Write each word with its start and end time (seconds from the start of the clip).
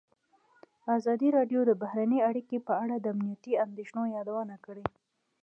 ازادي 0.97 1.29
راډیو 1.37 1.61
د 1.65 1.71
بهرنۍ 1.81 2.19
اړیکې 2.29 2.57
په 2.67 2.73
اړه 2.83 2.95
د 2.99 3.05
امنیتي 3.13 3.53
اندېښنو 3.65 4.03
یادونه 4.15 4.55
کړې. 4.65 4.85